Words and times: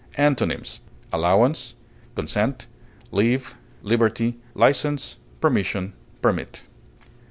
Antonyms: 0.17 0.81
allowance, 1.13 1.75
consent, 2.15 2.65
leave, 3.11 3.53
liberty, 3.83 4.39
license, 4.55 5.17
permission, 5.39 5.93
permit. 6.23 6.63